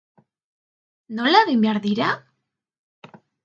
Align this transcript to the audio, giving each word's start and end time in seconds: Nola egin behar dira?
Nola 1.21 1.43
egin 1.47 1.63
behar 1.67 1.81
dira? 1.87 2.11